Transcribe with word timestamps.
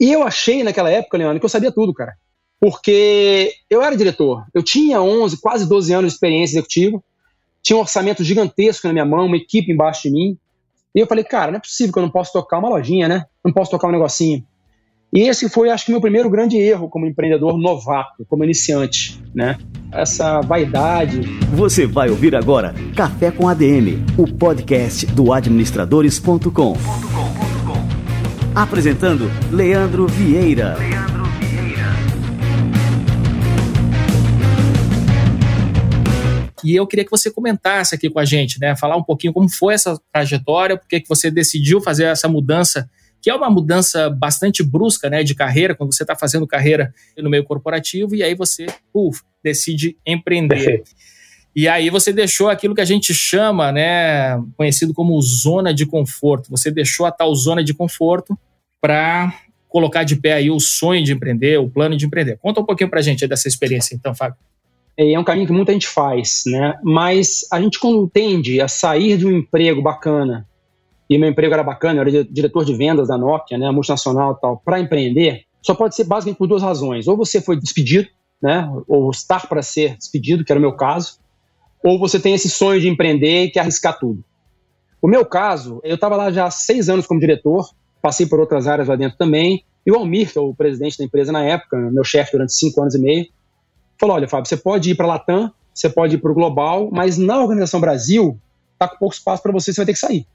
E 0.00 0.12
eu 0.12 0.22
achei 0.22 0.62
naquela 0.62 0.90
época, 0.90 1.18
Leandro, 1.18 1.40
que 1.40 1.44
eu 1.44 1.50
sabia 1.50 1.72
tudo, 1.72 1.92
cara. 1.92 2.14
Porque 2.60 3.52
eu 3.70 3.82
era 3.82 3.96
diretor, 3.96 4.44
eu 4.52 4.62
tinha 4.62 5.00
11, 5.00 5.40
quase 5.40 5.68
12 5.68 5.92
anos 5.92 6.10
de 6.10 6.14
experiência 6.14 6.54
executiva, 6.54 7.02
tinha 7.62 7.76
um 7.76 7.80
orçamento 7.80 8.24
gigantesco 8.24 8.86
na 8.86 8.92
minha 8.92 9.04
mão, 9.04 9.26
uma 9.26 9.36
equipe 9.36 9.70
embaixo 9.72 10.02
de 10.04 10.10
mim. 10.10 10.38
E 10.94 11.00
eu 11.00 11.06
falei, 11.06 11.22
cara, 11.22 11.52
não 11.52 11.58
é 11.58 11.60
possível 11.60 11.92
que 11.92 11.98
eu 11.98 12.02
não 12.02 12.10
possa 12.10 12.32
tocar 12.32 12.58
uma 12.58 12.68
lojinha, 12.68 13.06
né? 13.06 13.24
Não 13.44 13.52
posso 13.52 13.70
tocar 13.70 13.88
um 13.88 13.92
negocinho. 13.92 14.44
E 15.12 15.20
esse 15.20 15.48
foi, 15.48 15.70
acho 15.70 15.86
que, 15.86 15.90
meu 15.90 16.00
primeiro 16.00 16.28
grande 16.28 16.58
erro 16.58 16.88
como 16.88 17.06
empreendedor 17.06 17.56
novato, 17.56 18.26
como 18.28 18.44
iniciante, 18.44 19.18
né? 19.34 19.56
Essa 19.90 20.40
vaidade. 20.40 21.20
Você 21.54 21.86
vai 21.86 22.10
ouvir 22.10 22.34
agora 22.34 22.74
Café 22.94 23.30
com 23.30 23.48
ADM, 23.48 24.04
o 24.18 24.26
podcast 24.26 25.06
do 25.06 25.32
administradores.com. 25.32 27.17
Apresentando 28.58 29.30
Leandro 29.52 30.08
Vieira. 30.08 30.76
Leandro 30.76 31.24
Vieira. 31.38 31.86
E 36.64 36.74
eu 36.74 36.84
queria 36.84 37.04
que 37.04 37.10
você 37.12 37.30
comentasse 37.30 37.94
aqui 37.94 38.10
com 38.10 38.18
a 38.18 38.24
gente, 38.24 38.58
né? 38.58 38.74
Falar 38.74 38.96
um 38.96 39.02
pouquinho 39.04 39.32
como 39.32 39.48
foi 39.48 39.74
essa 39.74 39.96
trajetória, 40.12 40.76
por 40.76 40.88
que 40.88 41.04
você 41.08 41.30
decidiu 41.30 41.80
fazer 41.80 42.06
essa 42.06 42.26
mudança 42.26 42.90
que 43.22 43.30
é 43.30 43.34
uma 43.34 43.48
mudança 43.48 44.10
bastante 44.10 44.64
brusca 44.64 45.08
né, 45.08 45.22
de 45.22 45.36
carreira, 45.36 45.76
quando 45.76 45.94
você 45.94 46.02
está 46.02 46.16
fazendo 46.16 46.44
carreira 46.44 46.92
no 47.16 47.30
meio 47.30 47.44
corporativo, 47.44 48.16
e 48.16 48.24
aí 48.24 48.34
você 48.34 48.66
uf, 48.92 49.22
decide 49.40 49.96
empreender. 50.04 50.82
E 51.54 51.68
aí 51.68 51.90
você 51.90 52.12
deixou 52.12 52.48
aquilo 52.48 52.74
que 52.74 52.80
a 52.80 52.84
gente 52.84 53.14
chama, 53.14 53.70
né, 53.70 54.36
conhecido 54.56 54.92
como 54.92 55.20
zona 55.22 55.72
de 55.72 55.86
conforto. 55.86 56.50
Você 56.50 56.72
deixou 56.72 57.06
a 57.06 57.12
tal 57.12 57.32
zona 57.36 57.62
de 57.62 57.72
conforto 57.72 58.36
para 58.80 59.32
colocar 59.68 60.04
de 60.04 60.16
pé 60.16 60.34
aí 60.34 60.50
o 60.50 60.58
sonho 60.58 61.04
de 61.04 61.12
empreender, 61.12 61.58
o 61.58 61.68
plano 61.68 61.96
de 61.96 62.06
empreender. 62.06 62.38
Conta 62.38 62.60
um 62.60 62.64
pouquinho 62.64 62.88
para 62.88 63.00
a 63.00 63.02
gente 63.02 63.26
dessa 63.26 63.48
experiência, 63.48 63.94
então, 63.94 64.14
Fábio. 64.14 64.38
É, 64.96 65.12
é 65.12 65.18
um 65.18 65.24
caminho 65.24 65.46
que 65.46 65.52
muita 65.52 65.72
gente 65.72 65.86
faz, 65.86 66.42
né? 66.46 66.78
Mas 66.82 67.46
a 67.52 67.60
gente 67.60 67.78
quando 67.78 68.08
tende 68.08 68.60
a 68.60 68.68
sair 68.68 69.16
de 69.16 69.26
um 69.26 69.30
emprego 69.30 69.82
bacana 69.82 70.46
e 71.08 71.16
meu 71.16 71.28
emprego 71.28 71.54
era 71.54 71.62
bacana, 71.62 72.02
eu 72.02 72.08
era 72.08 72.24
diretor 72.24 72.64
de 72.64 72.74
vendas 72.74 73.08
da 73.08 73.16
Nokia, 73.16 73.56
né, 73.56 73.70
multinacional 73.70 74.32
e 74.32 74.40
tal, 74.40 74.58
para 74.58 74.78
empreender, 74.78 75.44
só 75.62 75.74
pode 75.74 75.94
ser 75.94 76.04
basicamente 76.04 76.38
por 76.38 76.46
duas 76.46 76.62
razões. 76.62 77.08
Ou 77.08 77.16
você 77.16 77.40
foi 77.40 77.58
despedido, 77.58 78.08
né, 78.42 78.70
ou 78.86 79.10
estar 79.10 79.46
para 79.48 79.62
ser 79.62 79.96
despedido, 79.96 80.44
que 80.44 80.52
era 80.52 80.58
o 80.58 80.60
meu 80.60 80.72
caso, 80.72 81.18
ou 81.82 81.98
você 81.98 82.20
tem 82.20 82.34
esse 82.34 82.50
sonho 82.50 82.80
de 82.80 82.88
empreender 82.88 83.44
e 83.44 83.50
quer 83.50 83.60
arriscar 83.60 83.98
tudo. 83.98 84.22
O 85.00 85.08
meu 85.08 85.24
caso, 85.24 85.80
eu 85.82 85.94
estava 85.94 86.16
lá 86.16 86.30
já 86.30 86.46
há 86.46 86.50
seis 86.50 86.88
anos 86.88 87.06
como 87.06 87.20
diretor, 87.20 87.70
passei 88.00 88.26
por 88.26 88.40
outras 88.40 88.66
áreas 88.66 88.88
lá 88.88 88.96
dentro 88.96 89.18
também, 89.18 89.64
e 89.86 89.90
o 89.90 89.96
Almir, 89.96 90.30
que 90.30 90.38
é 90.38 90.40
o 90.40 90.54
presidente 90.54 90.98
da 90.98 91.04
empresa 91.04 91.32
na 91.32 91.42
época, 91.42 91.76
meu 91.76 92.04
chefe 92.04 92.32
durante 92.32 92.52
cinco 92.52 92.80
anos 92.80 92.94
e 92.94 92.98
meio, 92.98 93.26
falou: 93.98 94.16
olha, 94.16 94.28
Fábio, 94.28 94.48
você 94.48 94.56
pode 94.56 94.90
ir 94.90 94.94
para 94.94 95.06
a 95.06 95.08
Latam, 95.08 95.50
você 95.72 95.88
pode 95.88 96.16
ir 96.16 96.18
para 96.18 96.30
o 96.30 96.34
Global, 96.34 96.90
mas 96.92 97.16
na 97.16 97.40
Organização 97.40 97.80
Brasil, 97.80 98.38
tá 98.78 98.86
com 98.86 98.98
pouco 98.98 99.14
espaço 99.14 99.42
para 99.42 99.52
você, 99.52 99.72
você 99.72 99.80
vai 99.80 99.86
ter 99.86 99.92
que 99.94 99.98
sair. 99.98 100.26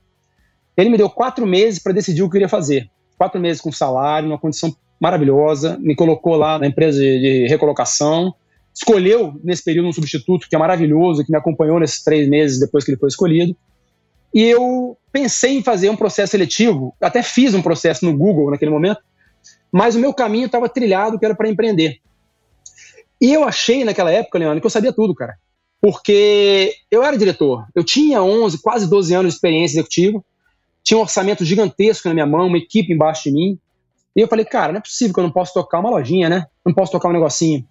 Ele 0.76 0.90
me 0.90 0.98
deu 0.98 1.10
quatro 1.10 1.46
meses 1.46 1.80
para 1.80 1.94
decidir 1.94 2.22
o 2.22 2.26
que 2.26 2.30
eu 2.30 2.32
queria 2.32 2.50
fazer. 2.50 2.90
Quatro 3.18 3.40
meses 3.40 3.62
com 3.62 3.72
salário, 3.72 4.28
numa 4.28 4.40
condição 4.40 4.76
maravilhosa, 5.00 5.78
me 5.80 5.96
colocou 5.96 6.36
lá 6.36 6.58
na 6.58 6.66
empresa 6.66 7.00
de 7.00 7.46
recolocação, 7.48 8.34
escolheu 8.74 9.40
nesse 9.44 9.64
período 9.64 9.88
um 9.88 9.94
substituto 9.94 10.48
que 10.50 10.56
é 10.56 10.60
maravilhoso, 10.60 11.24
que 11.24 11.32
me 11.32 11.38
acompanhou 11.38 11.80
nesses 11.80 12.04
três 12.04 12.28
meses 12.28 12.60
depois 12.60 12.84
que 12.84 12.92
ele 12.92 12.98
foi 12.98 13.10
escolhido. 13.10 13.56
E 14.34 14.44
eu 14.44 14.98
pensei 15.12 15.58
em 15.58 15.64
fazer 15.64 15.90
um 15.90 15.96
processo 15.96 16.32
seletivo, 16.32 16.96
até 17.00 17.22
fiz 17.22 17.54
um 17.54 17.62
processo 17.62 18.06
no 18.06 18.18
Google 18.18 18.50
naquele 18.50 18.72
momento, 18.72 19.02
mas 19.72 19.96
o 19.96 20.00
meu 20.00 20.14
caminho 20.14 20.48
estava 20.48 20.68
trilhado 20.68 21.20
que 21.20 21.26
era 21.26 21.36
para 21.36 21.50
empreender. 21.50 22.00
E 23.22 23.32
eu 23.32 23.44
achei 23.44 23.84
naquela 23.84 24.12
época, 24.12 24.40
Leandro, 24.40 24.60
que 24.60 24.66
eu 24.66 24.72
sabia 24.72 24.92
tudo, 24.92 25.14
cara. 25.14 25.36
Porque 25.80 26.74
eu 26.90 27.04
era 27.04 27.18
diretor, 27.18 27.68
eu 27.76 27.84
tinha 27.84 28.22
11, 28.22 28.62
quase 28.62 28.90
12 28.90 29.14
anos 29.14 29.32
de 29.32 29.36
experiência 29.36 29.76
executiva, 29.76 30.24
tinha 30.84 30.98
um 30.98 31.02
orçamento 31.02 31.46
gigantesco 31.46 32.08
na 32.08 32.14
minha 32.14 32.26
mão, 32.26 32.48
uma 32.48 32.58
equipe 32.58 32.92
embaixo 32.94 33.24
de 33.24 33.32
mim. 33.32 33.60
E 34.16 34.22
eu 34.22 34.28
falei, 34.28 34.46
cara, 34.46 34.72
não 34.72 34.80
é 34.80 34.82
possível 34.82 35.14
que 35.14 35.20
eu 35.20 35.24
não 35.24 35.32
possa 35.32 35.54
tocar 35.54 35.80
uma 35.80 35.90
lojinha, 35.90 36.30
né? 36.30 36.46
Não 36.66 36.74
posso 36.74 36.92
tocar 36.92 37.10
um 37.10 37.14
negocinho. 37.14 37.66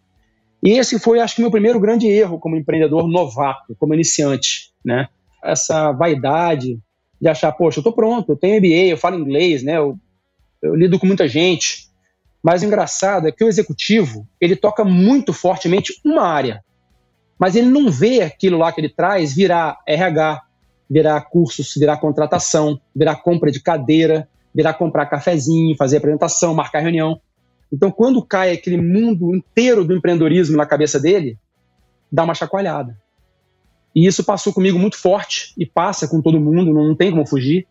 E 0.62 0.70
esse 0.70 0.98
foi, 0.98 1.20
acho 1.20 1.36
que, 1.36 1.40
meu 1.40 1.50
primeiro 1.50 1.80
grande 1.80 2.06
erro 2.06 2.38
como 2.38 2.56
empreendedor 2.56 3.08
novato, 3.08 3.76
como 3.78 3.94
iniciante, 3.94 4.72
né? 4.84 5.08
Essa 5.42 5.92
vaidade 5.92 6.78
de 7.20 7.28
achar, 7.28 7.52
poxa, 7.52 7.80
eu 7.80 7.84
tô 7.84 7.92
pronto, 7.92 8.32
eu 8.32 8.36
tenho 8.36 8.56
MBA, 8.56 8.90
eu 8.90 8.96
falo 8.96 9.18
inglês, 9.18 9.62
né? 9.62 9.78
Eu, 9.78 9.96
eu 10.62 10.74
lido 10.74 10.98
com 10.98 11.06
muita 11.06 11.28
gente. 11.28 11.88
Mas 12.42 12.62
o 12.62 12.66
engraçado 12.66 13.28
é 13.28 13.32
que 13.32 13.44
o 13.44 13.48
executivo, 13.48 14.26
ele 14.40 14.56
toca 14.56 14.84
muito 14.84 15.32
fortemente 15.32 15.94
uma 16.04 16.22
área. 16.22 16.64
Mas 17.38 17.54
ele 17.54 17.68
não 17.68 17.90
vê 17.90 18.22
aquilo 18.22 18.58
lá 18.58 18.72
que 18.72 18.80
ele 18.80 18.88
traz 18.88 19.34
virar 19.34 19.78
RH, 19.86 20.42
virar 20.90 21.20
cursos, 21.22 21.74
virar 21.76 21.96
contratação, 21.98 22.80
virar 22.94 23.16
compra 23.16 23.50
de 23.50 23.60
cadeira, 23.60 24.28
virar 24.54 24.74
comprar 24.74 25.06
cafezinho, 25.06 25.76
fazer 25.76 25.98
apresentação, 25.98 26.54
marcar 26.54 26.80
reunião. 26.80 27.20
Então, 27.72 27.90
quando 27.90 28.22
cai 28.24 28.52
aquele 28.52 28.76
mundo 28.76 29.34
inteiro 29.34 29.84
do 29.84 29.94
empreendedorismo 29.94 30.56
na 30.56 30.66
cabeça 30.66 31.00
dele, 31.00 31.38
dá 32.10 32.24
uma 32.24 32.34
chacoalhada. 32.34 32.98
E 33.94 34.06
isso 34.06 34.24
passou 34.24 34.52
comigo 34.52 34.78
muito 34.78 34.96
forte 34.96 35.52
e 35.58 35.66
passa 35.66 36.08
com 36.08 36.22
todo 36.22 36.40
mundo, 36.40 36.72
não 36.72 36.94
tem 36.94 37.10
como 37.10 37.26
fugir. 37.26 37.66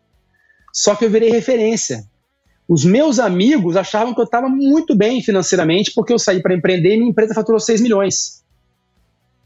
Só 0.72 0.94
que 0.94 1.04
eu 1.04 1.10
virei 1.10 1.30
referência. 1.30 2.04
Os 2.68 2.84
meus 2.84 3.18
amigos 3.18 3.76
achavam 3.76 4.14
que 4.14 4.20
eu 4.20 4.24
estava 4.24 4.48
muito 4.48 4.96
bem 4.96 5.22
financeiramente 5.22 5.92
porque 5.94 6.12
eu 6.12 6.18
saí 6.18 6.40
para 6.40 6.54
empreender 6.54 6.94
e 6.94 6.96
minha 6.96 7.10
empresa 7.10 7.34
faturou 7.34 7.60
6 7.60 7.80
milhões. 7.80 8.42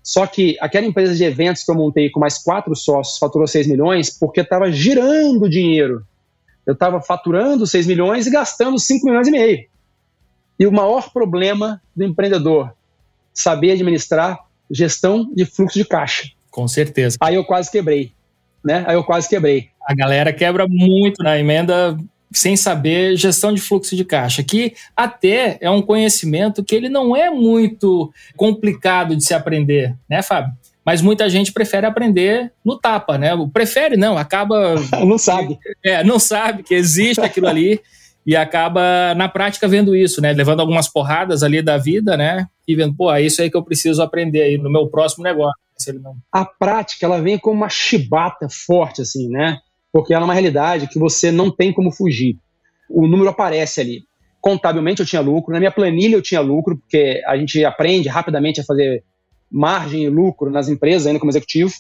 Só 0.03 0.25
que 0.27 0.57
aquela 0.61 0.87
empresa 0.87 1.15
de 1.15 1.25
eventos 1.25 1.65
que 1.65 1.71
eu 1.71 1.75
montei 1.75 2.11
com 2.11 2.21
mais 2.21 2.39
quatro 2.39 2.77
sócios 2.77 3.19
faturou 3.19 3.47
6 3.47 3.67
milhões 3.67 4.11
porque 4.17 4.41
estava 4.41 4.71
girando 4.71 5.49
dinheiro. 5.49 6.07
Eu 6.65 6.75
estava 6.75 7.01
faturando 7.01 7.67
6 7.67 7.87
milhões 7.87 8.27
e 8.27 8.31
gastando 8.31 8.79
5 8.79 9.05
milhões 9.05 9.27
e 9.27 9.31
meio. 9.33 9.67
E 10.59 10.67
o 10.67 10.73
maior 10.73 11.13
problema 11.13 11.83
do 11.95 12.05
empreendedor, 12.05 12.73
saber 13.35 13.73
administrar 13.73 14.39
gestão 14.71 15.29
de 15.35 15.45
fluxo 15.45 15.79
de 15.79 15.85
caixa. 15.85 16.31
Com 16.57 16.67
certeza. 16.67 17.19
Aí 17.21 17.35
eu 17.35 17.45
quase 17.45 17.71
quebrei, 17.71 18.13
né? 18.65 18.83
Aí 18.87 18.95
eu 18.95 19.05
quase 19.05 19.29
quebrei. 19.29 19.69
A 19.87 19.95
galera 19.95 20.33
quebra 20.33 20.67
muito 20.67 21.23
na 21.23 21.39
emenda 21.39 21.95
sem 22.33 22.57
saber 22.57 23.15
gestão 23.15 23.53
de 23.53 23.61
fluxo 23.61 23.95
de 23.95 24.07
caixa, 24.07 24.43
que 24.43 24.73
até 24.97 25.59
é 25.61 25.71
um 25.71 25.83
conhecimento 25.83 26.65
que 26.65 26.75
ele 26.75 26.89
não 26.89 27.15
é 27.15 27.29
muito 27.29 28.11
complicado 28.39 29.15
de 29.15 29.23
se 29.23 29.35
aprender, 29.35 29.95
né, 30.09 30.23
Fábio? 30.23 30.51
Mas 30.83 31.03
muita 31.03 31.29
gente 31.29 31.53
prefere 31.53 31.85
aprender 31.85 32.51
no 32.65 32.79
tapa, 32.79 33.19
né? 33.19 33.33
Prefere 33.53 33.99
não, 33.99 34.17
acaba 34.17 34.77
não 35.05 35.19
sabe. 35.19 35.59
É, 35.85 36.03
não 36.03 36.19
sabe 36.19 36.63
que 36.63 36.75
existe 36.75 37.21
aquilo 37.21 37.49
ali 37.49 37.83
e 38.27 38.35
acaba 38.35 39.15
na 39.15 39.29
prática 39.29 39.69
vendo 39.69 39.95
isso, 39.95 40.23
né? 40.23 40.33
Levando 40.33 40.61
algumas 40.61 40.89
porradas 40.89 41.43
ali 41.43 41.61
da 41.61 41.77
vida, 41.77 42.17
né? 42.17 42.47
E 42.67 42.75
vendo, 42.75 42.95
pô, 42.95 43.13
é 43.13 43.21
isso 43.21 43.43
aí 43.43 43.51
que 43.51 43.57
eu 43.59 43.63
preciso 43.63 44.01
aprender 44.01 44.41
aí 44.41 44.57
no 44.57 44.73
meu 44.73 44.87
próximo 44.87 45.23
negócio. 45.23 45.66
Não... 45.93 46.17
A 46.33 46.45
prática, 46.45 47.07
ela 47.07 47.21
vem 47.21 47.39
como 47.39 47.57
uma 47.57 47.69
chibata 47.69 48.49
forte, 48.49 49.03
assim, 49.03 49.29
né? 49.29 49.59
porque 49.97 50.13
ela 50.13 50.25
é 50.25 50.27
uma 50.27 50.35
realidade 50.35 50.89
que 50.89 50.99
você 50.99 51.33
não 51.33 51.51
tem 51.51 51.73
como 51.73 51.91
fugir. 51.91 52.39
O 52.87 53.07
número 53.07 53.31
aparece 53.31 53.81
ali. 53.81 54.03
Contabilmente 54.43 55.01
eu 55.01 55.07
tinha 55.07 55.23
lucro, 55.23 55.55
na 55.55 55.59
minha 55.59 55.73
planilha 55.73 56.17
eu 56.17 56.21
tinha 56.21 56.43
lucro, 56.43 56.77
porque 56.77 57.23
a 57.27 57.35
gente 57.39 57.65
aprende 57.65 58.07
rapidamente 58.07 58.61
a 58.61 58.65
fazer 58.65 59.03
margem 59.51 60.05
e 60.05 60.11
lucro 60.11 60.51
nas 60.51 60.69
empresas, 60.69 61.07
ainda 61.07 61.19
como 61.19 61.33
executivo. 61.33 61.73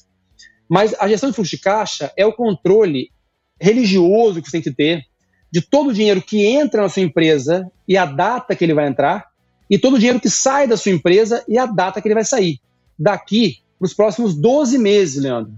Mas 0.67 0.95
a 0.99 1.07
gestão 1.07 1.29
de 1.29 1.37
fluxo 1.37 1.55
de 1.55 1.63
caixa 1.63 2.11
é 2.17 2.25
o 2.25 2.33
controle 2.33 3.11
religioso 3.61 4.41
que 4.41 4.49
você 4.49 4.63
tem 4.63 4.63
que 4.63 4.75
ter 4.75 5.03
de 5.53 5.61
todo 5.61 5.91
o 5.91 5.93
dinheiro 5.93 6.23
que 6.23 6.43
entra 6.47 6.81
na 6.81 6.89
sua 6.89 7.03
empresa 7.03 7.71
e 7.87 7.99
a 7.99 8.07
data 8.07 8.57
que 8.57 8.65
ele 8.65 8.73
vai 8.73 8.89
entrar, 8.89 9.27
e 9.69 9.79
todo 9.79 9.97
o 9.97 9.99
dinheiro 9.99 10.21
que 10.21 10.31
sai 10.31 10.67
da 10.67 10.79
sua 10.79 10.93
empresa 10.93 11.45
e 11.47 11.59
a 11.59 11.67
data 11.67 12.01
que 12.01 12.09
ele 12.09 12.15
vai 12.15 12.25
sair. 12.25 12.61
Daqui 12.99 13.59
para 13.79 13.87
os 13.87 13.95
próximos 13.95 14.35
12 14.35 14.79
meses, 14.79 15.23
Leandro. 15.23 15.53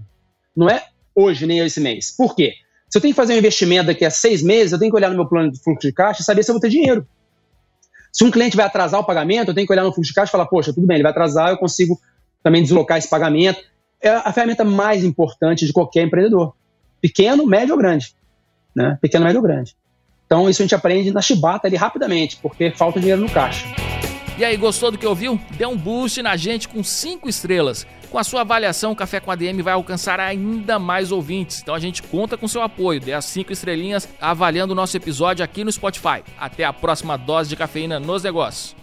Não 0.55 0.69
é 0.69 0.85
hoje, 1.15 1.45
nem 1.45 1.59
esse 1.59 1.79
mês. 1.79 2.11
Por 2.15 2.35
quê? 2.35 2.53
Se 2.89 2.97
eu 2.97 3.01
tenho 3.01 3.13
que 3.13 3.17
fazer 3.17 3.33
um 3.33 3.37
investimento 3.37 3.87
daqui 3.87 4.03
a 4.03 4.09
seis 4.09 4.41
meses, 4.41 4.71
eu 4.71 4.79
tenho 4.79 4.91
que 4.91 4.97
olhar 4.97 5.09
no 5.09 5.15
meu 5.15 5.27
plano 5.27 5.51
de 5.51 5.59
fluxo 5.61 5.87
de 5.87 5.93
caixa 5.93 6.21
e 6.21 6.25
saber 6.25 6.43
se 6.43 6.51
eu 6.51 6.53
vou 6.53 6.61
ter 6.61 6.69
dinheiro. 6.69 7.07
Se 8.11 8.23
um 8.23 8.31
cliente 8.31 8.57
vai 8.57 8.65
atrasar 8.65 8.99
o 8.99 9.03
pagamento, 9.03 9.49
eu 9.49 9.53
tenho 9.53 9.67
que 9.67 9.71
olhar 9.71 9.83
no 9.83 9.93
fluxo 9.93 10.09
de 10.09 10.15
caixa 10.15 10.29
e 10.29 10.31
falar, 10.31 10.47
poxa, 10.47 10.73
tudo 10.73 10.87
bem, 10.87 10.95
ele 10.95 11.03
vai 11.03 11.11
atrasar, 11.11 11.49
eu 11.49 11.57
consigo 11.57 11.99
também 12.43 12.63
deslocar 12.63 12.97
esse 12.97 13.07
pagamento. 13.07 13.59
É 14.01 14.09
a 14.09 14.33
ferramenta 14.33 14.63
mais 14.63 15.03
importante 15.03 15.65
de 15.65 15.73
qualquer 15.73 16.03
empreendedor. 16.03 16.55
Pequeno, 16.99 17.45
médio 17.45 17.75
ou 17.75 17.79
grande. 17.79 18.15
Né? 18.75 18.97
Pequeno, 18.99 19.25
médio 19.25 19.39
ou 19.39 19.43
grande. 19.43 19.75
Então, 20.25 20.49
isso 20.49 20.61
a 20.61 20.65
gente 20.65 20.75
aprende 20.75 21.11
na 21.11 21.21
chibata 21.21 21.67
ali 21.67 21.75
rapidamente, 21.75 22.37
porque 22.37 22.71
falta 22.71 22.99
dinheiro 22.99 23.21
no 23.21 23.29
caixa. 23.29 23.88
E 24.39 24.45
aí, 24.45 24.55
gostou 24.55 24.89
do 24.89 24.97
que 24.97 25.05
ouviu? 25.05 25.37
Dê 25.57 25.65
um 25.65 25.75
boost 25.75 26.21
na 26.21 26.37
gente 26.37 26.69
com 26.69 26.81
5 26.81 27.27
estrelas. 27.27 27.85
Com 28.09 28.17
a 28.17 28.23
sua 28.23 28.39
avaliação, 28.39 28.93
o 28.93 28.95
Café 28.95 29.19
com 29.19 29.29
ADM 29.29 29.61
vai 29.61 29.73
alcançar 29.73 30.17
ainda 30.17 30.79
mais 30.79 31.11
ouvintes. 31.11 31.61
Então 31.61 31.75
a 31.75 31.79
gente 31.79 32.01
conta 32.01 32.37
com 32.37 32.47
seu 32.47 32.61
apoio. 32.61 33.01
Dê 33.01 33.11
as 33.11 33.25
5 33.25 33.51
estrelinhas 33.51 34.07
avaliando 34.21 34.71
o 34.71 34.75
nosso 34.75 34.95
episódio 34.95 35.43
aqui 35.43 35.65
no 35.65 35.71
Spotify. 35.73 36.23
Até 36.39 36.63
a 36.63 36.71
próxima 36.71 37.17
dose 37.17 37.49
de 37.49 37.57
cafeína 37.57 37.99
nos 37.99 38.23
negócios. 38.23 38.78